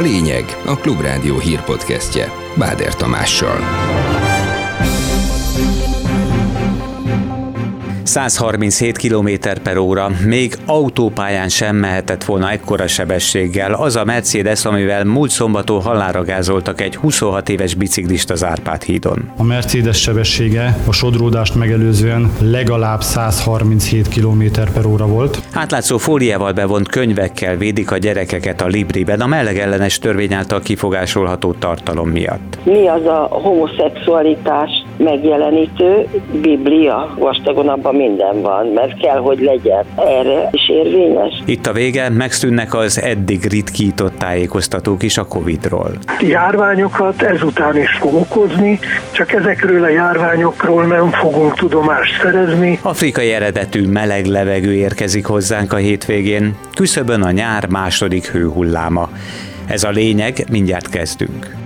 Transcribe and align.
A 0.00 0.02
lényeg 0.02 0.44
a 0.66 0.74
Klubrádió 0.76 1.38
hírpodcastje 1.38 2.32
Báder 2.56 2.94
Tamással. 2.94 3.58
137 8.10 8.98
km 8.98 9.28
per 9.62 9.76
óra, 9.76 10.10
még 10.26 10.54
autópályán 10.66 11.48
sem 11.48 11.76
mehetett 11.76 12.24
volna 12.24 12.50
ekkora 12.50 12.86
sebességgel 12.86 13.72
az 13.72 13.96
a 13.96 14.04
Mercedes, 14.04 14.64
amivel 14.64 15.04
múlt 15.04 15.30
szombaton 15.30 15.82
halára 15.82 16.22
gázoltak 16.22 16.80
egy 16.80 16.96
26 16.96 17.48
éves 17.48 17.74
biciklist 17.74 18.30
az 18.30 18.44
Árpád 18.44 18.82
hídon. 18.82 19.30
A 19.36 19.42
Mercedes 19.42 20.00
sebessége 20.00 20.76
a 20.86 20.92
sodródást 20.92 21.54
megelőzően 21.54 22.32
legalább 22.40 23.02
137 23.02 24.08
km 24.08 24.42
per 24.74 24.86
óra 24.86 25.06
volt. 25.06 25.42
Átlátszó 25.52 25.98
fóliával 25.98 26.52
bevont 26.52 26.88
könyvekkel 26.88 27.56
védik 27.56 27.90
a 27.90 27.96
gyerekeket 27.96 28.60
a 28.60 28.66
Libriben 28.66 29.20
a 29.20 29.26
melegellenes 29.26 29.98
törvény 29.98 30.34
által 30.34 30.60
kifogásolható 30.60 31.52
tartalom 31.52 32.08
miatt. 32.08 32.58
Mi 32.64 32.88
az 32.88 33.06
a 33.06 33.28
homoszexualitás 33.30 34.70
megjelenítő 34.96 36.06
Biblia 36.40 37.14
vastagon 37.18 37.68
abban 37.68 37.94
minden 38.06 38.40
van, 38.42 38.66
mert 38.66 38.98
kell, 39.00 39.18
hogy 39.18 39.40
legyen. 39.40 39.84
Erre 39.96 40.48
is 40.52 40.68
érvényes. 40.68 41.42
Itt 41.44 41.66
a 41.66 41.72
vége, 41.72 42.08
megszűnnek 42.08 42.74
az 42.74 43.02
eddig 43.02 43.44
ritkított 43.44 44.18
tájékoztatók 44.18 45.02
is 45.02 45.18
a 45.18 45.24
Covid-ról. 45.24 45.90
Járványokat 46.20 47.22
ezután 47.22 47.76
is 47.76 47.96
fog 48.00 48.14
okozni, 48.14 48.78
csak 49.12 49.32
ezekről 49.32 49.84
a 49.84 49.88
járványokról 49.88 50.84
nem 50.84 51.10
fogunk 51.10 51.54
tudomást 51.54 52.20
szerezni. 52.22 52.78
Afrikai 52.82 53.32
eredetű 53.32 53.86
meleg 53.86 54.24
levegő 54.24 54.72
érkezik 54.74 55.26
hozzánk 55.26 55.72
a 55.72 55.76
hétvégén, 55.76 56.54
küszöbön 56.74 57.22
a 57.22 57.30
nyár 57.30 57.68
második 57.68 58.26
hőhulláma. 58.26 59.08
Ez 59.66 59.84
a 59.84 59.90
lényeg, 59.90 60.44
mindjárt 60.50 60.88
kezdünk. 60.88 61.58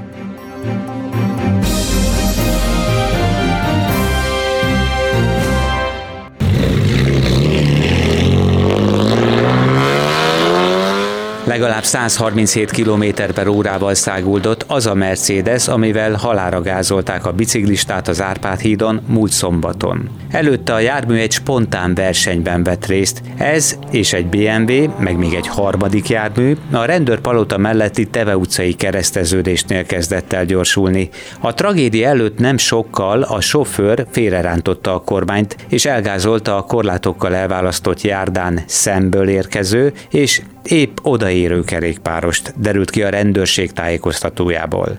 Legalább 11.54 11.84
137 11.84 12.70
km 12.70 13.04
per 13.34 13.46
órával 13.46 13.94
száguldott 13.94 14.64
az 14.68 14.86
a 14.86 14.94
Mercedes, 14.94 15.68
amivel 15.68 16.12
halára 16.12 16.62
gázolták 16.62 17.26
a 17.26 17.32
biciklistát 17.32 18.08
az 18.08 18.22
Árpád 18.22 18.60
hídon 18.60 19.00
múlt 19.06 19.30
szombaton. 19.30 20.10
Előtte 20.30 20.72
a 20.72 20.78
jármű 20.78 21.16
egy 21.16 21.32
spontán 21.32 21.94
versenyben 21.94 22.62
vett 22.62 22.86
részt. 22.86 23.22
Ez 23.36 23.78
és 23.90 24.12
egy 24.12 24.26
BMW, 24.26 24.92
meg 24.98 25.16
még 25.16 25.34
egy 25.34 25.46
harmadik 25.46 26.08
jármű 26.08 26.56
a 26.70 26.84
rendőrpalota 26.84 27.58
melletti 27.58 28.06
Teve 28.06 28.36
utcai 28.36 28.72
kereszteződésnél 28.72 29.84
kezdett 29.84 30.32
el 30.32 30.44
gyorsulni. 30.44 31.08
A 31.40 31.54
tragédia 31.54 32.08
előtt 32.08 32.38
nem 32.38 32.56
sokkal 32.56 33.22
a 33.22 33.40
sofőr 33.40 34.06
félrerántotta 34.10 34.94
a 34.94 35.00
kormányt, 35.00 35.56
és 35.68 35.84
elgázolta 35.84 36.56
a 36.56 36.62
korlátokkal 36.62 37.34
elválasztott 37.34 38.00
járdán 38.00 38.60
szemből 38.66 39.28
érkező, 39.28 39.92
és 40.10 40.42
épp 40.66 40.96
odaérő 41.02 41.62
kerékpárost, 41.62 42.54
derült 42.56 42.90
ki 42.90 43.02
a 43.02 43.08
rendőrség 43.08 43.72
tájékoztatójából. 43.72 44.98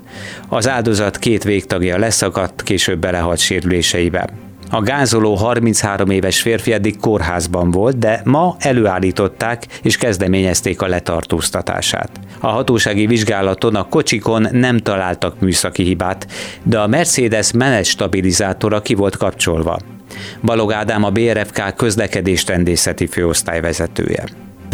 Az 0.50 0.68
áldozat 0.68 1.18
két 1.18 1.44
végtagja 1.44 1.98
leszakadt, 1.98 2.64
később 2.64 3.00
belehalt 3.00 3.40
sérüléseibe. 3.40 4.30
A 4.70 4.82
gázoló 4.82 5.36
33 5.36 6.10
éves 6.10 6.42
férfi 6.42 6.74
eddig 6.74 7.00
kórházban 7.00 7.72
volt, 7.72 7.98
de 7.98 8.22
ma 8.24 8.56
előállították 8.60 9.68
és 9.82 9.98
kezdeményezték 9.98 10.82
a 10.82 10.88
letartóztatását. 10.88 12.10
A 12.40 12.48
hatósági 12.48 13.06
vizsgálaton 13.06 13.76
a 13.76 13.88
kocsikon 13.88 14.48
nem 14.52 14.78
találtak 14.78 15.40
műszaki 15.40 15.84
hibát, 15.84 16.28
de 16.64 16.80
a 16.80 16.88
Mercedes 16.88 17.52
menet 17.52 17.86
stabilizátora 17.86 18.82
ki 18.82 18.94
volt 18.94 19.18
kapcsolva. 19.18 19.80
Balog 20.44 20.72
Ádám 20.72 21.04
a 21.04 21.10
BRFK 21.10 21.76
közlekedésrendészeti 21.76 23.08
főosztály 23.08 23.62
vezetője. 23.62 24.24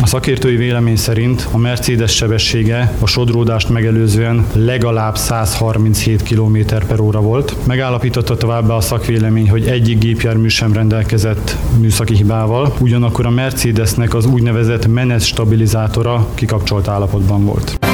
A 0.01 0.07
szakértői 0.07 0.55
vélemény 0.55 0.95
szerint 0.95 1.47
a 1.51 1.57
Mercedes 1.57 2.15
sebessége 2.15 2.93
a 2.99 3.07
sodródást 3.07 3.69
megelőzően 3.69 4.45
legalább 4.53 5.17
137 5.17 6.23
km 6.23 6.57
per 6.87 6.99
óra 6.99 7.21
volt. 7.21 7.55
Megállapította 7.67 8.37
továbbá 8.37 8.73
a 8.73 8.81
szakvélemény, 8.81 9.49
hogy 9.49 9.67
egyik 9.67 9.97
gépjármű 9.97 10.47
sem 10.47 10.73
rendelkezett 10.73 11.57
műszaki 11.79 12.15
hibával, 12.15 12.73
ugyanakkor 12.79 13.25
a 13.25 13.29
Mercedesnek 13.29 14.13
az 14.13 14.25
úgynevezett 14.25 14.87
menet 14.87 15.21
stabilizátora 15.21 16.27
kikapcsolt 16.35 16.87
állapotban 16.87 17.45
volt. 17.45 17.90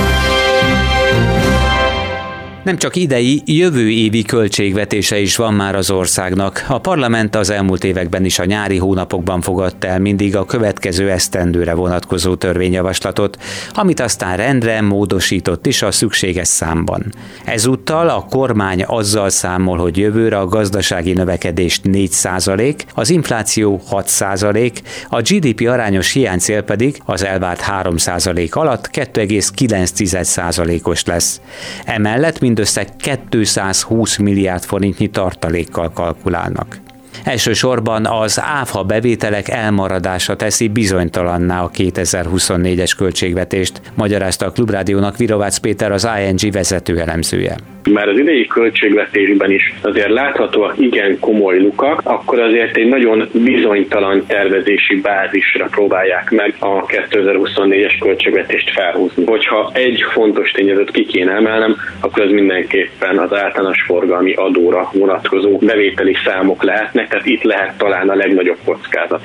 Nem 2.68 2.78
csak 2.78 2.96
idei, 2.96 3.42
jövő 3.46 3.90
évi 3.90 4.22
költségvetése 4.22 5.20
is 5.20 5.36
van 5.36 5.54
már 5.54 5.76
az 5.76 5.92
országnak. 5.92 6.66
A 6.68 6.80
parlament 6.80 7.36
az 7.36 7.50
elmúlt 7.50 7.84
években 7.84 8.26
is 8.26 8.40
a 8.40 8.46
nyári 8.46 8.78
hónapokban 8.78 9.42
fogadta 9.42 9.88
el 9.88 10.00
mindig 10.00 10.36
a 10.36 10.46
következő 10.46 11.12
esztendőre 11.12 11.74
vonatkozó 11.74 12.36
törvényjavaslatot, 12.36 13.38
amit 13.74 14.00
aztán 14.00 14.38
rendre 14.38 14.82
módosított 14.82 15.66
is 15.66 15.82
a 15.82 15.92
szükséges 15.92 16.48
számban. 16.48 17.14
Ezúttal 17.46 18.10
a 18.10 18.26
kormány 18.30 18.84
azzal 18.84 19.30
számol, 19.30 19.78
hogy 19.78 19.98
jövőre 19.98 20.38
a 20.38 20.48
gazdasági 20.48 21.14
növekedést 21.14 21.82
4% 21.86 22.80
az 22.94 23.10
infláció 23.10 23.82
6% 23.92 24.72
a 25.10 25.22
GDP 25.22 25.68
arányos 25.68 26.12
hiánycél 26.12 26.62
pedig 26.62 27.02
az 27.06 27.24
elvárt 27.24 27.64
3% 27.84 28.52
alatt 28.52 28.90
2,9% 28.94 30.84
os 30.84 31.06
lesz. 31.06 31.42
Emellett 31.86 32.40
mind 32.40 32.56
mindössze 32.58 32.86
220 32.86 34.18
milliárd 34.18 34.64
forintnyi 34.64 35.10
tartalékkal 35.10 35.92
kalkulálnak. 35.92 36.87
Elsősorban 37.28 38.06
az 38.06 38.42
áfa 38.44 38.84
bevételek 38.84 39.50
elmaradása 39.50 40.36
teszi 40.36 40.68
bizonytalanná 40.68 41.64
a 41.64 41.70
2024-es 41.70 42.92
költségvetést, 42.98 43.82
magyarázta 43.96 44.46
a 44.46 44.52
Klubrádiónak 44.52 45.18
Virovácz 45.18 45.58
Péter 45.58 45.92
az 45.92 46.08
ING 46.20 46.54
vezető 46.54 47.00
elemzője 47.00 47.56
már 47.90 48.08
az 48.08 48.20
idei 48.20 48.48
költségvetésben 48.48 49.52
is 49.52 49.74
azért 49.82 50.10
láthatóak 50.10 50.74
igen 50.78 51.20
komoly 51.20 51.60
lukak, 51.60 52.02
akkor 52.04 52.40
azért 52.40 52.78
egy 52.78 52.88
nagyon 52.88 53.30
bizonytalan 53.32 54.26
tervezési 54.28 55.02
bázisra 55.02 55.66
próbálják 55.66 56.32
meg 56.32 56.56
a 56.60 56.86
2024-es 56.86 57.96
költségvetést 58.00 58.72
felhúzni. 58.72 59.26
Hogyha 59.26 59.72
egy 59.74 60.04
fontos 60.12 60.52
tényezőt 60.52 60.92
ki 60.92 61.06
kéne 61.06 61.32
emelnem, 61.32 61.76
akkor 62.00 62.24
az 62.24 62.32
mindenképpen 62.32 63.18
az 63.18 63.34
általános 63.34 63.84
forgalmi 63.88 64.34
adóra 64.34 64.90
vonatkozó 64.94 65.58
bevételi 65.58 66.16
számok 66.26 66.64
lehetnek, 66.64 67.14
tehát 67.18 67.32
itt 67.32 67.44
lehet 67.44 67.78
talán 67.78 68.10
a 68.10 68.16
legnagyobb 68.16 68.58
kockázat. 68.66 69.22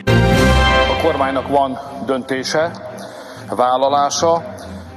A 0.88 1.03
kormánynak 1.03 1.48
van 1.48 1.78
döntése, 2.06 2.70
vállalása, 3.56 4.42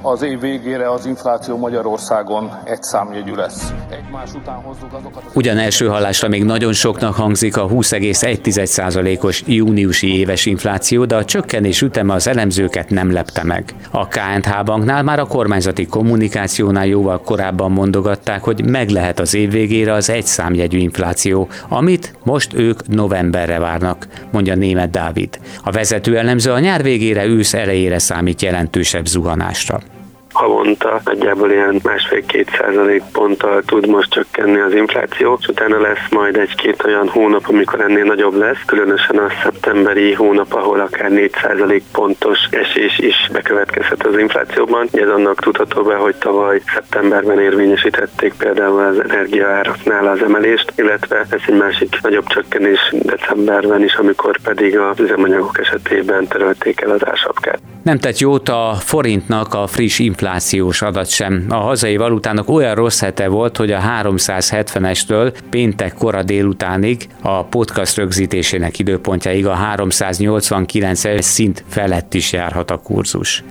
az 0.06 0.22
év 0.22 0.40
végére 0.40 0.90
az 0.90 1.06
infláció 1.06 1.56
Magyarországon 1.56 2.50
egy 2.64 2.82
számjegyű 2.82 3.34
lesz. 3.34 3.72
Egymás 3.90 4.32
után 4.34 4.54
hozzuk 4.54 4.92
azokat 4.92 5.22
az... 5.26 5.32
Ugyan 5.34 5.58
első 5.58 5.86
hallásra 5.86 6.28
még 6.28 6.44
nagyon 6.44 6.72
soknak 6.72 7.14
hangzik 7.14 7.56
a 7.56 7.68
20,1%-os 7.68 9.42
júniusi 9.46 10.18
éves 10.18 10.46
infláció, 10.46 11.04
de 11.04 11.16
a 11.16 11.24
csökkenés 11.24 11.82
üteme 11.82 12.14
az 12.14 12.26
elemzőket 12.26 12.90
nem 12.90 13.12
lepte 13.12 13.44
meg. 13.44 13.74
A 13.90 14.08
KNH 14.08 14.64
banknál 14.64 15.02
már 15.02 15.18
a 15.18 15.26
kormányzati 15.26 15.86
kommunikációnál 15.86 16.86
jóval 16.86 17.20
korábban 17.20 17.70
mondogatták, 17.70 18.42
hogy 18.42 18.64
meg 18.70 18.88
lehet 18.88 19.20
az 19.20 19.34
év 19.34 19.50
végére 19.50 19.92
az 19.92 20.10
egy 20.10 20.26
számjegyű 20.26 20.78
infláció, 20.78 21.48
amit 21.68 22.14
most 22.24 22.54
ők 22.54 22.86
novemberre 22.88 23.58
várnak, 23.58 24.06
mondja 24.32 24.54
német 24.54 24.90
Dávid. 24.90 25.38
A 25.64 25.70
vezető 25.70 26.18
elemző 26.18 26.50
a 26.52 26.58
nyár 26.58 26.82
végére 26.82 27.24
ősz 27.24 27.54
elejére 27.54 27.98
számít 27.98 28.42
jelentősebb 28.42 29.06
zuhanásra 29.06 29.80
havonta 30.36 31.00
nagyjából 31.04 31.50
ilyen 31.50 31.80
másfél-két 31.82 32.50
százalék 32.58 33.02
ponttal 33.12 33.62
tud 33.62 33.88
most 33.88 34.10
csökkenni 34.10 34.60
az 34.60 34.74
infláció, 34.74 35.38
és 35.40 35.46
utána 35.46 35.80
lesz 35.80 36.08
majd 36.10 36.36
egy-két 36.36 36.84
olyan 36.84 37.08
hónap, 37.08 37.42
amikor 37.46 37.80
ennél 37.80 38.04
nagyobb 38.04 38.34
lesz, 38.34 38.62
különösen 38.66 39.18
a 39.18 39.28
szeptemberi 39.42 40.12
hónap, 40.12 40.52
ahol 40.52 40.80
akár 40.80 41.10
4 41.10 41.30
százalék 41.42 41.82
pontos 41.92 42.38
esés 42.50 42.98
is 42.98 43.28
bekövetkezhet 43.32 44.06
az 44.06 44.18
inflációban. 44.18 44.88
Ez 44.92 45.08
annak 45.08 45.40
tudható 45.40 45.82
be, 45.82 45.94
hogy 45.94 46.16
tavaly 46.16 46.60
szeptemberben 46.74 47.40
érvényesítették 47.40 48.34
például 48.38 48.80
az 48.80 49.00
energiaáraknál 49.08 50.06
az 50.06 50.22
emelést, 50.22 50.72
illetve 50.76 51.18
ez 51.18 51.40
egy 51.46 51.54
másik 51.54 51.98
nagyobb 52.02 52.26
csökkenés 52.26 52.92
decemberben 53.02 53.82
is, 53.82 53.94
amikor 53.94 54.38
pedig 54.40 54.78
az 54.78 55.00
üzemanyagok 55.00 55.58
esetében 55.58 56.26
törölték 56.26 56.80
el 56.80 56.90
az 56.90 57.06
ársapkát. 57.06 57.60
Nem 57.86 57.98
tett 57.98 58.18
jót 58.18 58.48
a 58.48 58.76
forintnak 58.78 59.54
a 59.54 59.66
friss 59.66 59.98
inflációs 59.98 60.82
adat 60.82 61.08
sem. 61.08 61.46
A 61.48 61.54
hazai 61.54 61.96
valutának 61.96 62.50
olyan 62.50 62.74
rossz 62.74 63.00
hete 63.00 63.28
volt, 63.28 63.56
hogy 63.56 63.72
a 63.72 63.80
370-estől 64.02 65.34
péntek 65.50 65.92
kora 65.92 66.22
délutánig 66.22 67.08
a 67.22 67.44
podcast 67.44 67.96
rögzítésének 67.96 68.78
időpontjáig 68.78 69.46
a 69.46 69.52
389 69.52 71.24
szint 71.24 71.64
felett 71.68 72.14
is 72.14 72.32
járhat 72.32 72.70
a 72.70 72.76
kurzus. 72.76 73.44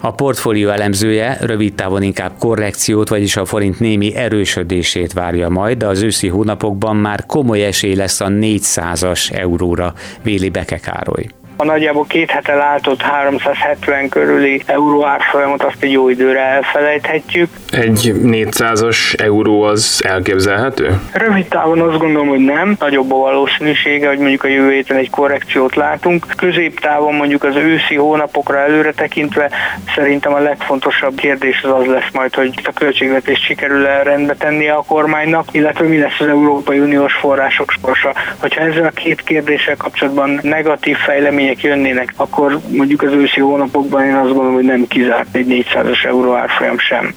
A 0.00 0.12
portfólió 0.12 0.68
elemzője 0.68 1.38
rövid 1.40 1.74
távon 1.74 2.02
inkább 2.02 2.32
korrekciót, 2.38 3.08
vagyis 3.08 3.36
a 3.36 3.44
forint 3.44 3.80
némi 3.80 4.14
erősödését 4.14 5.12
várja 5.12 5.48
majd, 5.48 5.78
de 5.78 5.86
az 5.86 6.02
őszi 6.02 6.28
hónapokban 6.28 6.96
már 6.96 7.26
komoly 7.26 7.64
esély 7.64 7.94
lesz 7.94 8.20
a 8.20 8.28
400-as 8.28 9.32
euróra, 9.32 9.94
véli 10.22 10.48
Beke 10.48 10.78
Károly 10.78 11.26
a 11.62 11.64
nagyjából 11.64 12.04
két 12.08 12.30
hete 12.30 12.54
látott 12.54 13.00
370 13.00 14.08
körüli 14.08 14.62
euró 14.66 15.06
árfolyamot 15.06 15.62
azt 15.62 15.76
egy 15.82 15.92
jó 15.92 16.08
időre 16.08 16.40
elfelejthetjük. 16.40 17.48
Egy 17.70 18.12
400-as 18.24 19.20
euró 19.20 19.62
az 19.62 20.02
elképzelhető? 20.06 21.00
Rövid 21.12 21.46
távon 21.46 21.80
azt 21.80 21.98
gondolom, 21.98 22.28
hogy 22.28 22.44
nem. 22.44 22.76
Nagyobb 22.78 23.12
a 23.12 23.16
valószínűsége, 23.16 24.08
hogy 24.08 24.18
mondjuk 24.18 24.44
a 24.44 24.48
jövő 24.48 24.72
héten 24.72 24.96
egy 24.96 25.10
korrekciót 25.10 25.74
látunk. 25.74 26.26
Középtávon 26.36 27.14
mondjuk 27.14 27.44
az 27.44 27.56
őszi 27.56 27.96
hónapokra 27.96 28.58
előre 28.58 28.92
tekintve 28.92 29.50
szerintem 29.94 30.34
a 30.34 30.38
legfontosabb 30.38 31.14
kérdés 31.14 31.62
az 31.62 31.70
az 31.70 31.86
lesz 31.86 32.12
majd, 32.12 32.34
hogy 32.34 32.60
a 32.64 32.72
költségvetést 32.72 33.44
sikerül 33.44 33.86
el 33.86 34.04
rendbe 34.04 34.34
tenni 34.34 34.68
a 34.68 34.84
kormánynak, 34.86 35.46
illetve 35.50 35.86
mi 35.86 35.98
lesz 35.98 36.20
az 36.20 36.26
Európai 36.26 36.78
Uniós 36.78 37.14
források 37.14 37.72
sorsa. 37.82 38.14
Hogyha 38.38 38.60
ezzel 38.60 38.84
a 38.84 38.90
két 38.90 39.22
kérdéssel 39.22 39.76
kapcsolatban 39.76 40.40
negatív 40.42 40.96
fejlemények 40.96 41.51
eredmények 41.52 41.62
jönnének, 41.62 42.12
akkor 42.16 42.60
mondjuk 42.68 43.02
az 43.02 43.12
őszi 43.12 43.40
hónapokban 43.40 44.04
én 44.04 44.14
azt 44.14 44.28
gondolom, 44.28 44.54
hogy 44.54 44.64
nem 44.64 44.86
kizárt 44.86 45.34
egy 45.34 45.46
400-as 45.48 46.04
euró 46.06 46.34
árfolyam 46.34 46.78
sem. 46.78 47.14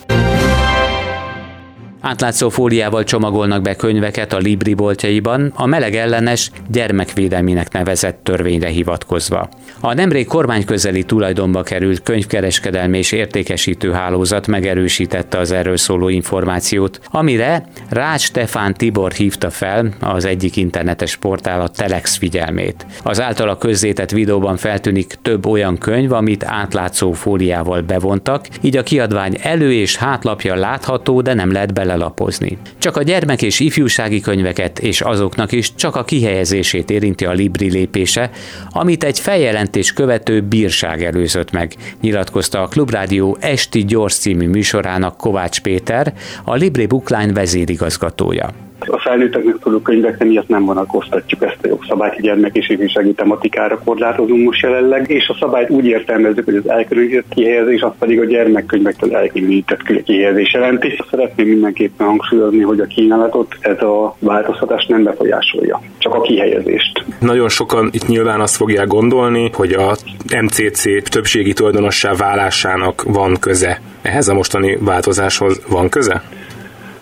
Átlátszó 2.07 2.49
fóliával 2.49 3.03
csomagolnak 3.03 3.61
be 3.61 3.75
könyveket 3.75 4.33
a 4.33 4.37
Libri 4.37 4.73
boltjaiban, 4.73 5.51
a 5.55 5.65
meleg 5.65 5.95
ellenes 5.95 6.51
gyermekvédelminek 6.67 7.73
nevezett 7.73 8.19
törvényre 8.23 8.67
hivatkozva. 8.67 9.49
A 9.79 9.93
nemrég 9.93 10.27
kormányközeli 10.27 11.03
tulajdonba 11.03 11.63
került 11.63 12.03
könyvkereskedelmi 12.03 12.97
és 12.97 13.11
értékesítő 13.11 13.91
hálózat 13.91 14.47
megerősítette 14.47 15.37
az 15.37 15.51
erről 15.51 15.77
szóló 15.77 16.09
információt, 16.09 16.99
amire 17.11 17.65
Rács 17.89 18.21
Stefán 18.21 18.73
Tibor 18.73 19.11
hívta 19.11 19.49
fel 19.49 19.93
az 19.99 20.25
egyik 20.25 20.55
internetes 20.55 21.15
portál 21.15 21.61
a 21.61 21.67
Telex 21.67 22.15
figyelmét. 22.15 22.85
Az 23.03 23.21
általa 23.21 23.57
közzétett 23.57 24.11
videóban 24.11 24.57
feltűnik 24.57 25.13
több 25.21 25.45
olyan 25.45 25.77
könyv, 25.77 26.11
amit 26.11 26.43
átlátszó 26.43 27.11
fóliával 27.11 27.81
bevontak, 27.81 28.47
így 28.61 28.77
a 28.77 28.83
kiadvány 28.83 29.37
elő 29.41 29.73
és 29.73 29.95
hátlapja 29.95 30.55
látható, 30.55 31.21
de 31.21 31.33
nem 31.33 31.51
lehet 31.51 31.73
bele 31.73 31.93
lelapozni. 31.95 32.57
Csak 32.77 32.97
a 32.97 33.03
gyermek 33.03 33.41
és 33.41 33.59
ifjúsági 33.59 34.19
könyveket 34.19 34.79
és 34.79 35.01
azoknak 35.01 35.51
is 35.51 35.75
csak 35.75 35.95
a 35.95 36.03
kihelyezését 36.03 36.89
érinti 36.89 37.25
a 37.25 37.31
Libri 37.31 37.71
lépése, 37.71 38.29
amit 38.69 39.03
egy 39.03 39.19
feljelentés 39.19 39.93
követő 39.93 40.41
bírság 40.41 41.03
előzött 41.03 41.51
meg, 41.51 41.73
nyilatkozta 42.01 42.61
a 42.61 42.67
Klubrádió 42.67 43.37
Esti 43.39 43.85
Gyors 43.85 44.15
című 44.15 44.47
műsorának 44.47 45.17
Kovács 45.17 45.61
Péter, 45.61 46.13
a 46.43 46.55
Libri 46.55 46.85
Bookline 46.85 47.33
vezérigazgatója. 47.33 48.64
A 48.79 48.99
felnőtteknek 48.99 49.55
szóló 49.63 49.79
könyvek 49.79 50.23
miatt 50.23 50.47
nem 50.47 50.65
vonakoztatjuk 50.65 51.43
ezt 51.43 51.57
a 51.61 51.67
jogszabályt, 51.67 52.21
gyermek 52.21 52.55
és 52.55 52.69
ifjúsági 52.69 53.13
tematikára 53.13 53.79
korlátozunk 53.85 54.45
most 54.45 54.61
jelenleg, 54.61 55.09
és 55.09 55.27
a 55.27 55.37
szabályt 55.39 55.69
úgy 55.69 55.85
értelmezzük, 55.85 56.45
hogy 56.45 56.55
az 56.55 56.69
elkülönített 56.69 57.25
kihelyezés, 57.29 57.81
az 57.81 57.91
pedig 57.99 58.19
a 58.19 58.25
gyermekkönyvektől 58.25 59.15
elkülönített 59.15 60.03
kihelyezés 60.03 60.53
jelenti. 60.53 60.97
Szeretném 61.09 61.47
mindenképpen 61.47 62.07
hangsúlyozni, 62.07 62.61
hogy 62.61 62.79
a 62.79 62.85
kínálatot 62.85 63.55
ez 63.59 63.81
a 63.81 64.15
változtatás 64.19 64.85
nem 64.85 65.03
befolyásolja, 65.03 65.81
csak 65.97 66.13
a 66.13 66.21
kihelyezést. 66.21 67.05
Nagyon 67.19 67.49
sokan 67.49 67.89
itt 67.91 68.07
nyilván 68.07 68.39
azt 68.39 68.55
fogják 68.55 68.87
gondolni, 68.87 69.49
hogy 69.53 69.71
a 69.73 69.95
MCC 70.41 71.09
többségi 71.09 71.53
tulajdonossá 71.53 72.13
válásának 72.13 73.03
van 73.03 73.37
köze. 73.39 73.81
Ehhez 74.01 74.27
a 74.27 74.33
mostani 74.33 74.77
változáshoz 74.81 75.61
van 75.69 75.89
köze? 75.89 76.21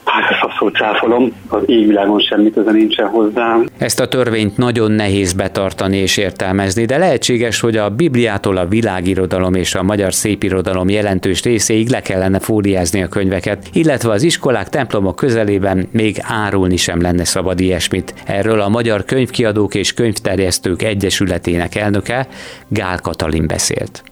Hát 0.06 0.32
ezt 0.32 0.44
abszolút 0.44 0.76
cáfolom, 0.76 1.32
az 1.48 1.62
égvilágon 1.66 2.20
semmi 2.20 2.52
köze 2.52 2.72
nincsen 2.72 3.08
hozzá. 3.08 3.58
Ezt 3.78 4.00
a 4.00 4.08
törvényt 4.08 4.58
nagyon 4.58 4.92
nehéz 4.92 5.34
betartani 5.34 5.98
és 5.98 6.18
értelmezni, 6.18 6.86
de 6.86 6.98
lehetséges, 6.98 7.60
hogy 7.60 7.78
a 7.78 7.90
Bibliától 7.90 8.58
a 8.58 8.66
világirodalom 8.66 9.54
és 9.54 9.76
a 9.76 9.84
magyar 9.84 10.14
szépirodalom 10.14 10.90
jelentős 10.90 11.44
részéig 11.44 11.90
le 11.90 12.02
kellene 12.02 12.40
fóliázni 12.40 13.04
a 13.04 13.08
könyveket, 13.08 13.68
illetve 13.74 14.12
az 14.12 14.24
iskolák, 14.24 14.70
templomok 14.70 15.16
közelében 15.16 15.88
még 15.92 16.18
árulni 16.22 16.78
sem 16.78 17.02
lenne 17.02 17.24
szabad 17.24 17.60
ilyesmit. 17.60 18.14
Erről 18.26 18.62
a 18.62 18.70
Magyar 18.70 19.06
Könyvkiadók 19.06 19.76
és 19.76 19.94
Könyvterjesztők 19.94 20.82
Egyesületének 20.82 21.76
elnöke 21.76 22.28
Gál 22.68 23.00
Katalin 23.00 23.48
beszélt 23.48 24.04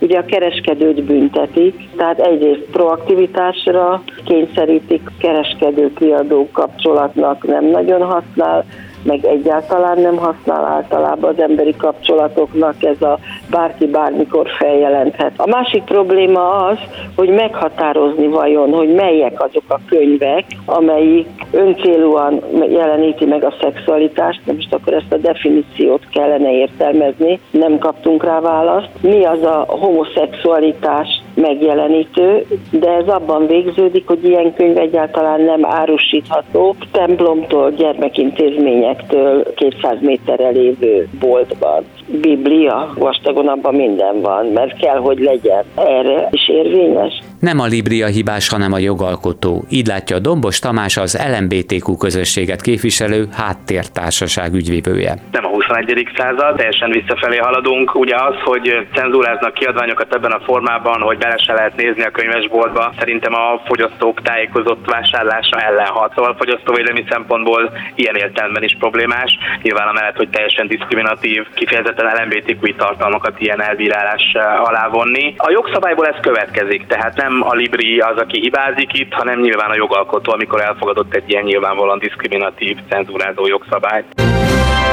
ugye 0.00 0.18
a 0.18 0.24
kereskedőt 0.24 1.04
büntetik, 1.04 1.88
tehát 1.96 2.18
egyrészt 2.18 2.66
proaktivitásra 2.70 4.02
kényszerítik, 4.24 5.02
kereskedő-kiadó 5.18 6.48
kapcsolatnak 6.52 7.46
nem 7.46 7.64
nagyon 7.64 8.02
használ, 8.02 8.64
meg 9.02 9.24
egyáltalán 9.24 9.98
nem 9.98 10.16
használ 10.16 10.64
általában 10.64 11.30
az 11.30 11.42
emberi 11.42 11.74
kapcsolatoknak 11.76 12.84
ez 12.84 13.02
a 13.02 13.18
bárki 13.50 13.86
bármikor 13.86 14.48
feljelenthet. 14.58 15.32
A 15.36 15.46
másik 15.46 15.82
probléma 15.82 16.56
az, 16.56 16.78
hogy 17.16 17.28
meghatározni 17.28 18.26
vajon, 18.26 18.72
hogy 18.72 18.94
melyek 18.94 19.42
azok 19.42 19.64
a 19.68 19.80
könyvek, 19.88 20.44
amelyik 20.64 21.28
öncélúan 21.50 22.40
jeleníti 22.70 23.24
meg 23.24 23.44
a 23.44 23.54
szexualitást, 23.60 24.40
de 24.44 24.52
most 24.52 24.74
akkor 24.74 24.92
ezt 24.92 25.12
a 25.12 25.16
definíciót 25.16 26.08
kellene 26.12 26.52
értelmezni, 26.52 27.40
nem 27.50 27.78
kaptunk 27.78 28.24
rá 28.24 28.40
választ. 28.40 28.88
Mi 29.00 29.24
az 29.24 29.42
a 29.42 29.64
homoszexualitás 29.68 31.22
megjelenítő, 31.34 32.46
de 32.70 32.90
ez 32.90 33.08
abban 33.08 33.46
végződik, 33.46 34.06
hogy 34.06 34.24
ilyen 34.24 34.54
könyv 34.54 34.78
egyáltalán 34.78 35.40
nem 35.40 35.66
árusítható 35.66 36.76
templomtól, 36.92 37.70
gyermekintézményektől 37.70 39.54
200 39.54 39.96
méterre 40.00 40.48
lévő 40.48 41.08
boltban. 41.20 41.84
Biblia, 42.20 42.92
vastagon 42.94 43.48
abban 43.48 43.74
minden 43.74 44.20
van, 44.20 44.46
mert 44.46 44.78
kell, 44.78 44.98
hogy 44.98 45.18
legyen. 45.18 45.64
Erre 45.74 46.28
is 46.30 46.48
érvényes. 46.48 47.18
Nem 47.40 47.60
a 47.60 47.66
Libria 47.66 48.06
hibás, 48.06 48.48
hanem 48.48 48.72
a 48.72 48.78
jogalkotó. 48.78 49.64
Így 49.70 49.86
látja 49.86 50.18
Dombos 50.18 50.58
Tamás 50.58 50.96
az 50.96 51.18
LMBTQ 51.38 51.96
közösséget 51.96 52.60
képviselő 52.60 53.28
háttértársaság 53.32 54.54
ügyvívője. 54.54 55.14
Nem 55.32 55.44
a 55.44 55.48
21. 55.48 56.08
század, 56.16 56.56
teljesen 56.56 56.90
visszafelé 56.90 57.36
haladunk. 57.36 57.94
Ugye 57.94 58.14
az, 58.14 58.34
hogy 58.44 58.86
cenzúráznak 58.94 59.54
kiadványokat 59.54 60.14
ebben 60.14 60.30
a 60.30 60.40
formában, 60.40 61.00
hogy 61.00 61.18
bele 61.22 61.38
se 61.46 61.52
lehet 61.52 61.76
nézni 61.76 62.04
a 62.04 62.16
könyvesboltba, 62.18 62.92
szerintem 62.98 63.34
a 63.34 63.46
fogyasztók 63.64 64.22
tájékozott 64.22 64.84
vásárlása 64.90 65.56
ellen 65.68 65.92
hat. 65.96 66.12
Szóval 66.14 66.30
a 66.30 66.40
fogyasztóvédelmi 66.42 67.04
szempontból 67.10 67.62
ilyen 67.94 68.16
értelemben 68.16 68.62
is 68.62 68.76
problémás. 68.78 69.38
Nyilván 69.62 69.88
amellett, 69.88 70.16
hogy 70.16 70.30
teljesen 70.30 70.66
diszkriminatív, 70.66 71.46
kifejezetten 71.54 72.12
LMBTQ 72.16 72.76
tartalmakat 72.76 73.40
ilyen 73.40 73.62
elbírálás 73.62 74.24
alá 74.68 74.88
vonni. 74.88 75.34
A 75.36 75.50
jogszabályból 75.50 76.06
ez 76.06 76.20
következik, 76.20 76.86
tehát 76.86 77.16
nem 77.16 77.42
a 77.50 77.54
Libri 77.54 77.98
az, 77.98 78.16
aki 78.16 78.40
hibázik 78.40 78.98
itt, 78.98 79.12
hanem 79.12 79.40
nyilván 79.40 79.70
a 79.70 79.74
jogalkotó, 79.74 80.32
amikor 80.32 80.60
elfogadott 80.60 81.14
egy 81.14 81.30
ilyen 81.30 81.44
nyilvánvalóan 81.44 81.98
diszkriminatív, 81.98 82.76
cenzúrázó 82.88 83.46
jogszabályt. 83.46 84.06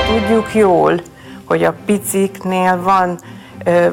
Tudjuk 0.07 0.53
jól, 0.53 0.93
hogy 1.45 1.63
a 1.63 1.73
piciknél 1.85 2.81
van 2.81 3.17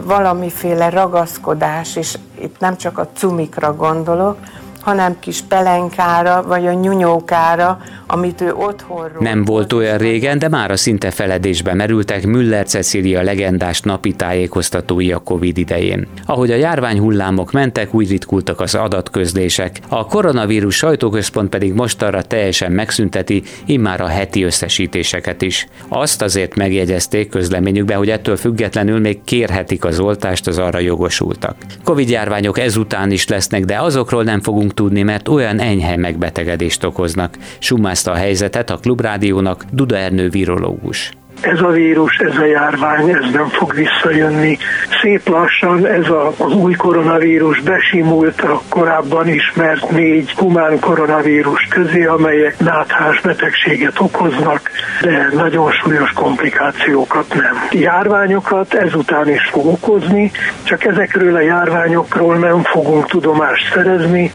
valamiféle 0.03 0.89
ragaszkodás, 0.89 1.97
és 1.97 2.19
itt 2.41 2.59
nem 2.59 2.77
csak 2.77 2.99
a 2.99 3.09
cumikra 3.15 3.75
gondolok, 3.75 4.39
hanem 4.85 5.17
kis 5.21 5.41
pelenkára, 5.41 6.43
vagy 6.47 6.67
a 6.67 6.73
nyunyókára, 6.73 7.81
amit 8.07 8.41
ő 8.41 8.53
otthonról... 8.53 9.23
Nem 9.23 9.45
volt 9.45 9.73
olyan 9.73 9.99
régen, 9.99 10.39
de 10.39 10.49
már 10.49 10.71
a 10.71 10.77
szinte 10.77 11.11
feledésbe 11.11 11.75
merültek 11.75 12.27
Müller 12.27 12.67
Cecilia 12.67 13.23
legendás 13.23 13.81
napi 13.81 14.13
tájékoztatói 14.13 15.13
a 15.13 15.19
Covid 15.19 15.59
idején. 15.59 16.07
Ahogy 16.27 16.51
a 16.51 16.57
járvány 16.57 16.99
hullámok 16.99 17.53
mentek, 17.53 17.95
úgy 17.95 18.09
ritkultak 18.09 18.61
az 18.61 18.75
adatközlések. 18.75 19.81
A 19.89 20.07
koronavírus 20.07 20.77
sajtóközpont 20.77 21.49
pedig 21.49 21.73
mostanra 21.73 22.23
teljesen 22.23 22.73
megszünteti 22.73 23.43
immár 23.67 24.01
a 24.01 24.07
heti 24.07 24.43
összesítéseket 24.43 25.43
is. 25.43 25.67
Azt 25.89 26.23
azért 26.23 26.55
megjegyezték 26.55 27.29
közleményükben, 27.29 27.97
hogy 27.97 28.11
ettől 28.11 28.37
függetlenül 28.37 29.01
még 29.01 29.25
kérhetik 29.25 29.85
az 29.85 30.01
oltást 30.01 30.47
az 30.47 30.59
arra 30.59 30.79
jogosultak. 30.79 31.57
Covid 31.85 32.09
járványok 32.09 32.59
ezután 32.59 33.11
is 33.11 33.29
lesznek, 33.29 33.65
de 33.65 33.79
azokról 33.79 34.23
nem 34.23 34.41
fogunk 34.41 34.74
tudni, 34.75 35.03
mert 35.03 35.29
olyan 35.29 35.61
enyhe 35.61 35.97
megbetegedést 35.97 36.85
okoznak. 36.85 37.39
Sumázta 37.59 38.11
a 38.11 38.17
helyzetet 38.17 38.71
a 38.71 38.77
Klubrádiónak 38.77 39.65
Duda 39.73 39.97
Ernő 39.97 40.29
virológus. 40.29 41.11
ez 41.41 41.61
a 41.61 41.69
vírus, 41.69 42.17
ez 42.17 42.37
a 42.37 42.45
járvány, 42.45 43.09
ez 43.09 43.33
nem 43.33 43.49
fog 43.49 43.75
visszajönni. 43.75 44.59
Szép 45.01 45.29
lassan 45.29 45.87
ez 45.87 46.09
a, 46.09 46.33
az 46.39 46.53
új 46.53 46.75
koronavírus 46.75 47.61
besimult 47.61 48.41
a 48.41 48.63
korábban 48.69 49.29
ismert 49.29 49.91
négy 49.91 50.31
humán 50.31 50.81
koronavírus 50.81 51.69
közé, 51.71 52.05
amelyek 52.05 52.59
náthás 52.59 53.21
betegséget 53.21 54.01
okoznak, 54.01 54.71
de 55.03 55.29
nagyon 55.33 55.71
súlyos 55.71 56.11
komplikációkat 56.13 57.35
nem. 57.35 57.55
Járványokat 57.71 58.75
ezután 58.75 59.29
is 59.29 59.49
fog 59.51 59.67
okozni, 59.67 60.31
csak 60.63 60.85
ezekről 60.85 61.35
a 61.35 61.41
járványokról 61.41 62.37
nem 62.37 62.63
fogunk 62.63 63.07
tudomást 63.07 63.73
szerezni. 63.73 64.31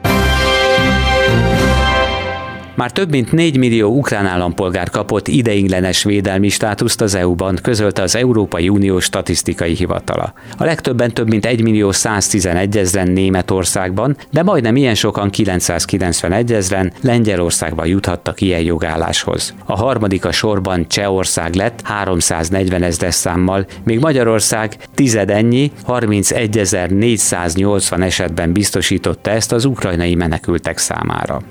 Már 2.79 2.91
több 2.91 3.09
mint 3.09 3.31
4 3.31 3.57
millió 3.57 3.97
ukrán 3.97 4.25
állampolgár 4.25 4.89
kapott 4.89 5.27
ideiglenes 5.27 6.03
védelmi 6.03 6.49
státuszt 6.49 7.01
az 7.01 7.15
EU-ban, 7.15 7.59
közölte 7.61 8.01
az 8.01 8.15
Európai 8.15 8.69
Unió 8.69 8.99
statisztikai 8.99 9.75
hivatala. 9.75 10.33
A 10.57 10.63
legtöbben 10.63 11.13
több 11.13 11.29
mint 11.29 11.45
1 11.45 11.63
millió 11.63 11.91
111 11.91 12.77
ezeren 12.77 13.11
Németországban, 13.11 14.17
de 14.31 14.43
majdnem 14.43 14.75
ilyen 14.75 14.95
sokan 14.95 15.29
991 15.29 16.53
ezeren 16.53 16.93
Lengyelországban 17.01 17.87
juthattak 17.87 18.41
ilyen 18.41 18.61
jogálláshoz. 18.61 19.53
A 19.65 19.77
harmadik 19.77 20.25
a 20.25 20.31
sorban 20.31 20.87
Csehország 20.87 21.53
lett 21.53 21.81
340 21.83 22.83
ezres 22.83 23.15
számmal, 23.15 23.65
még 23.83 23.99
Magyarország 23.99 24.77
tizedennyi 24.93 25.71
31.480 25.87 28.03
esetben 28.03 28.51
biztosította 28.51 29.31
ezt 29.31 29.51
az 29.51 29.65
ukrajnai 29.65 30.15
menekültek 30.15 30.77
számára. 30.77 31.41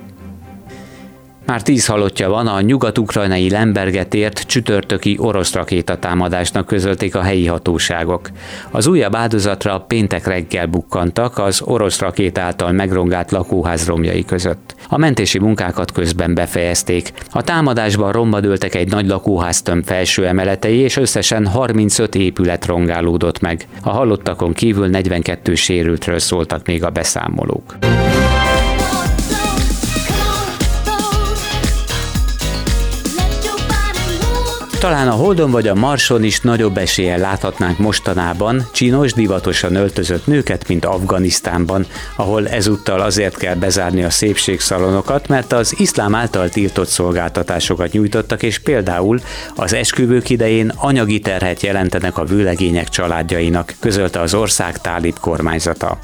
Már 1.49 1.63
tíz 1.63 1.87
halottja 1.87 2.29
van 2.29 2.47
a 2.47 2.61
nyugat-ukrajnai 2.61 3.51
Lemberget 3.51 4.15
ért 4.15 4.41
csütörtöki 4.47 5.17
orosz 5.21 5.55
rakétatámadásnak 5.55 6.67
közölték 6.67 7.15
a 7.15 7.23
helyi 7.23 7.47
hatóságok. 7.47 8.31
Az 8.71 8.87
újabb 8.87 9.15
áldozatra 9.15 9.81
péntek 9.81 10.27
reggel 10.27 10.67
bukkantak 10.67 11.39
az 11.39 11.61
orosz 11.65 11.99
rakét 11.99 12.39
által 12.39 12.73
megrongált 12.73 13.31
lakóház 13.31 13.87
romjai 13.87 14.25
között. 14.25 14.75
A 14.89 14.99
mentési 14.99 15.39
munkákat 15.39 15.93
közben 15.93 16.35
befejezték. 16.35 17.13
A 17.31 17.43
támadásban 17.43 18.13
romba 18.13 18.41
dőltek 18.41 18.75
egy 18.75 18.91
nagy 18.91 19.07
lakóháztömb 19.07 19.85
felső 19.85 20.27
emeletei, 20.27 20.79
és 20.79 20.97
összesen 20.97 21.47
35 21.47 22.15
épület 22.15 22.67
rongálódott 22.67 23.41
meg. 23.41 23.67
A 23.83 23.91
halottakon 23.91 24.53
kívül 24.53 24.87
42 24.87 25.55
sérültről 25.55 26.19
szóltak 26.19 26.67
még 26.67 26.85
a 26.85 26.91
beszámolók. 26.91 27.77
Talán 34.79 35.09
a 35.09 35.13
Holdon 35.13 35.51
vagy 35.51 35.69
a 35.69 35.75
Marson 35.75 36.25
is 36.25 36.41
nagyobb 36.41 36.77
eséllyel 36.77 37.19
láthatnánk 37.19 37.79
mostanában 37.79 38.69
csinos, 38.73 39.13
divatosan 39.13 39.75
öltözött 39.75 40.27
nőket, 40.27 40.69
mint 40.69 40.85
Afganisztánban, 40.85 41.87
ahol 42.17 42.49
ezúttal 42.49 43.01
azért 43.01 43.37
kell 43.37 43.55
bezárni 43.55 44.05
a 44.05 44.11
szépségszalonokat, 44.11 45.29
mert 45.29 45.53
az 45.53 45.75
iszlám 45.79 46.15
által 46.15 46.49
tiltott 46.49 46.89
szolgáltatásokat 46.89 47.93
nyújtottak, 47.93 48.43
és 48.43 48.59
például 48.59 49.21
az 49.55 49.73
esküvők 49.73 50.31
idején 50.31 50.73
anyagi 50.77 51.21
terhet 51.21 51.63
jelentenek 51.63 52.19
a 52.19 52.25
vőlegények 52.25 52.89
családjainak, 52.89 53.75
közölte 53.81 54.21
az 54.21 54.35
ország 54.35 54.81
tálib 54.81 55.19
kormányzata. 55.21 55.99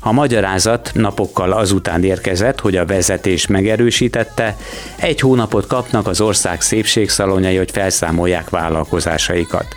A 0.00 0.12
magyarázat 0.12 0.90
napokkal 0.94 1.52
azután 1.52 2.04
érkezett, 2.04 2.60
hogy 2.60 2.76
a 2.76 2.86
vezetés 2.86 3.46
megerősítette, 3.46 4.56
egy 4.96 5.20
hónapot 5.20 5.66
kapnak 5.66 6.06
az 6.06 6.20
ország 6.20 6.60
szépségszalonjai, 6.60 7.56
hogy 7.56 7.70
felszámolják 8.10 8.50
vállalkozásaikat. 8.50 9.76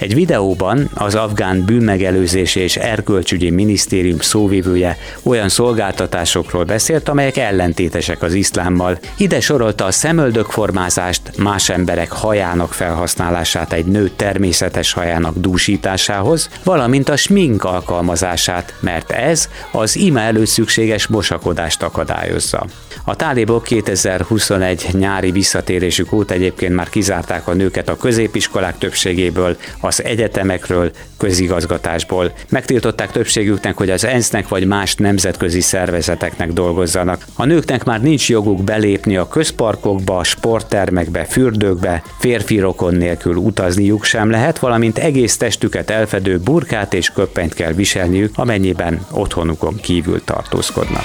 Egy 0.00 0.14
videóban 0.14 0.90
az 0.94 1.14
afgán 1.14 1.64
bűnmegelőzési 1.64 2.60
és 2.60 2.76
erkölcsügyi 2.76 3.50
minisztérium 3.50 4.18
szóvivője 4.18 4.96
olyan 5.22 5.48
szolgáltatásokról 5.48 6.64
beszélt, 6.64 7.08
amelyek 7.08 7.36
ellentétesek 7.36 8.22
az 8.22 8.34
iszlámmal. 8.34 8.98
Ide 9.16 9.40
sorolta 9.40 9.84
a 9.84 9.90
szemöldökformázást, 9.90 11.22
más 11.38 11.68
emberek 11.68 12.10
hajának 12.10 12.72
felhasználását 12.72 13.72
egy 13.72 13.84
nő 13.84 14.10
természetes 14.16 14.92
hajának 14.92 15.38
dúsításához, 15.38 16.48
valamint 16.64 17.08
a 17.08 17.16
smink 17.16 17.64
alkalmazását, 17.64 18.74
mert 18.80 19.10
ez 19.10 19.48
az 19.72 19.96
ima 19.96 20.20
előtt 20.20 20.46
szükséges 20.46 21.06
mosakodást 21.06 21.82
akadályozza. 21.82 22.66
A 23.04 23.16
tálibok 23.16 23.62
2021 23.62 24.86
nyári 24.92 25.30
visszatérésük 25.30 26.12
óta 26.12 26.34
egyébként 26.34 26.74
már 26.74 26.88
kizárták 26.88 27.48
a 27.48 27.54
nőket 27.54 27.88
a 27.88 27.96
középiskolák 27.96 28.78
többségéből, 28.78 29.56
az 29.90 30.04
egyetemekről, 30.04 30.90
közigazgatásból. 31.16 32.32
Megtiltották 32.48 33.10
többségüknek, 33.10 33.76
hogy 33.76 33.90
az 33.90 34.04
ENSZ-nek 34.04 34.48
vagy 34.48 34.66
más 34.66 34.94
nemzetközi 34.94 35.60
szervezeteknek 35.60 36.52
dolgozzanak. 36.52 37.24
A 37.34 37.44
nőknek 37.44 37.84
már 37.84 38.02
nincs 38.02 38.28
joguk 38.28 38.64
belépni 38.64 39.16
a 39.16 39.28
közparkokba, 39.28 40.24
sporttermekbe, 40.24 41.24
fürdőkbe, 41.24 42.02
férfi 42.18 42.58
rokon 42.58 42.94
nélkül 42.94 43.34
utazniuk 43.36 44.04
sem 44.04 44.30
lehet, 44.30 44.58
valamint 44.58 44.98
egész 44.98 45.36
testüket 45.36 45.90
elfedő 45.90 46.38
burkát 46.38 46.94
és 46.94 47.10
köppenyt 47.10 47.54
kell 47.54 47.72
viselniük, 47.72 48.32
amennyiben 48.34 49.06
otthonukon 49.10 49.76
kívül 49.76 50.24
tartózkodnak. 50.24 51.04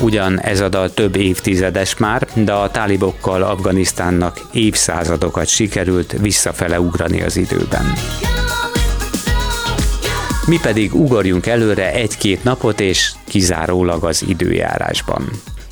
Ugyan 0.00 0.40
ez 0.40 0.60
a 0.60 0.68
dal 0.68 0.90
több 0.94 1.16
évtizedes 1.16 1.96
már, 1.96 2.28
de 2.34 2.52
a 2.52 2.70
tálibokkal 2.70 3.42
Afganisztánnak 3.42 4.40
évszázadokat 4.52 5.46
sikerült 5.46 6.12
visszafele 6.20 6.80
ugrani 6.80 7.22
az 7.22 7.36
időben. 7.36 7.92
Mi 10.46 10.58
pedig 10.62 10.94
ugorjunk 10.94 11.46
előre 11.46 11.92
egy-két 11.92 12.44
napot 12.44 12.80
és 12.80 13.12
kizárólag 13.24 14.04
az 14.04 14.24
időjárásban. 14.28 15.30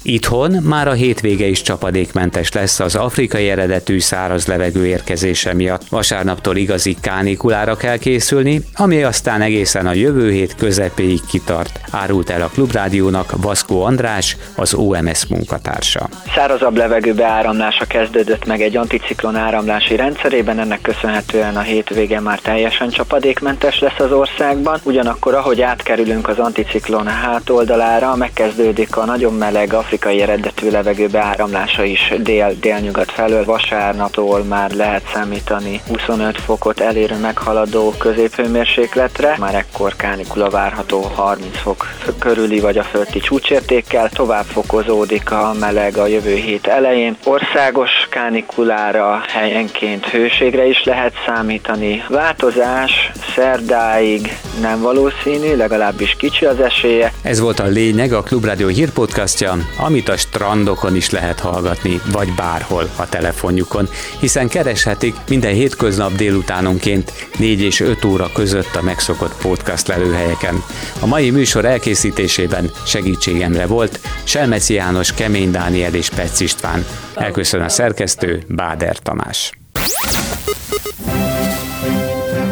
Itthon 0.09 0.51
már 0.63 0.89
a 0.89 0.93
hétvége 0.93 1.47
is 1.47 1.63
csapadékmentes 1.63 2.53
lesz 2.53 2.81
az 2.81 2.95
afrikai 2.95 3.49
eredetű 3.51 4.01
száraz 4.01 4.47
levegő 4.47 4.87
érkezése 4.87 5.55
miatt. 5.55 5.89
Vasárnaptól 5.89 6.57
igazi 6.57 6.97
kánikulára 7.01 7.77
kell 7.77 7.97
készülni, 7.97 8.61
ami 8.75 9.03
aztán 9.03 9.41
egészen 9.41 9.87
a 9.87 9.93
jövő 9.93 10.31
hét 10.31 10.55
közepéig 10.55 11.21
kitart, 11.27 11.81
árult 11.91 12.31
el 12.31 12.43
a 12.43 12.49
Klubrádiónak 12.49 13.33
Vaszkó 13.37 13.83
András, 13.83 14.37
az 14.57 14.75
OMS 14.75 15.27
munkatársa. 15.27 16.09
Szárazabb 16.35 16.77
levegő 16.77 17.15
beáramlása 17.15 17.85
kezdődött 17.85 18.47
meg 18.47 18.61
egy 18.61 18.77
anticiklon 18.77 19.37
áramlási 19.37 19.97
rendszerében, 19.97 20.59
ennek 20.59 20.81
köszönhetően 20.81 21.57
a 21.57 21.61
hétvége 21.61 22.21
már 22.21 22.39
teljesen 22.39 22.89
csapadékmentes 22.89 23.81
lesz 23.81 23.99
az 23.99 24.13
országban. 24.13 24.81
Ugyanakkor, 24.83 25.35
ahogy 25.35 25.61
átkerülünk 25.61 26.29
az 26.29 26.39
anticiklon 26.39 27.07
hátoldalára, 27.07 28.17
megkezdődik 28.17 28.97
a 28.97 29.05
nagyon 29.05 29.35
meleg 29.35 29.73
afrikai 29.73 29.97
afrikai 29.99 30.23
eredetű 30.23 30.71
levegő 30.71 31.07
beáramlása 31.07 31.85
is 31.85 32.15
dél-délnyugat 32.19 33.11
felől. 33.11 33.45
Vasárnaptól 33.45 34.43
már 34.43 34.71
lehet 34.71 35.03
számítani 35.13 35.81
25 35.89 36.41
fokot 36.41 36.81
elérő 36.81 37.17
meghaladó 37.17 37.91
középhőmérsékletre. 37.99 39.37
Már 39.39 39.55
ekkor 39.55 39.97
kánikula 39.97 40.51
várható 40.51 41.01
30 41.01 41.59
fok 41.59 41.87
körüli 42.19 42.61
vagy 42.61 42.79
a 42.79 42.83
fölti 42.83 43.19
csúcsértékkel. 43.19 44.09
Tovább 44.09 44.45
fokozódik 44.45 45.31
a 45.31 45.53
meleg 45.61 45.97
a 45.97 46.07
jövő 46.07 46.35
hét 46.35 46.67
elején. 46.67 47.17
Országos 47.25 47.91
kánikulára 48.11 49.23
helyenként 49.29 50.07
hőségre 50.07 50.67
is 50.67 50.85
lehet 50.85 51.13
számítani. 51.27 52.05
Változás 52.09 53.11
szerdáig 53.35 54.39
nem 54.61 54.81
valószínű, 54.81 55.57
legalábbis 55.57 56.15
kicsi 56.19 56.45
az 56.45 56.61
esélye. 56.61 57.13
Ez 57.23 57.41
volt 57.41 57.61
a 57.61 57.67
lényeg 57.67 58.13
a 58.13 58.23
Klubrádió 58.23 58.67
hírpodcastja, 58.69 59.57
amit 59.79 60.09
a 60.09 60.17
strandokon 60.17 60.97
is 60.97 61.11
lehet 61.11 61.41
hallgatni, 61.41 62.01
vagy 62.13 62.29
bárhol 62.37 62.91
a 62.97 63.09
telefonjukon, 63.09 63.89
hiszen 64.21 64.49
kereshetik 64.49 65.15
minden 65.29 65.53
hétköznap 65.53 66.13
délutánonként 66.13 67.13
4 67.39 67.61
és 67.61 67.81
5 67.81 68.05
óra 68.05 68.31
között 68.35 68.75
a 68.75 68.83
megszokott 68.83 69.35
podcast 69.43 69.87
lelőhelyeken. 69.87 70.63
A 71.01 71.07
mai 71.07 71.31
műsor 71.31 71.65
elkészítésében 71.65 72.71
segítségemre 72.87 73.67
volt 73.67 74.01
Selmeci 74.25 74.75
János, 74.75 75.13
Kemény 75.13 75.51
Dániel 75.51 75.95
és 75.95 76.09
Petsz 76.09 76.41
István. 76.41 76.85
Elköszön 77.15 77.61
a 77.61 77.69
szerkesztő 77.69 78.43
Báder 78.49 78.99
Tamás. 78.99 79.53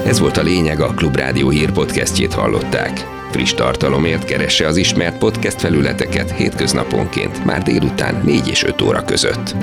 Ez 0.06 0.18
volt 0.20 0.36
a 0.36 0.42
lényeg, 0.42 0.80
a 0.80 0.94
Klubrádió 0.94 1.48
hírpodcastjét 1.48 2.34
hallották. 2.34 3.06
Friss 3.30 3.54
tartalomért 3.54 4.25
keresse 4.25 4.66
az 4.66 4.76
ismert 4.76 5.18
podcast 5.18 5.60
felületeket 5.60 6.30
hétköznaponként, 6.30 7.44
már 7.44 7.62
délután 7.62 8.20
4 8.25 8.48
és 8.48 8.64
5 8.64 8.82
óra 8.82 9.04
között. 9.04 9.54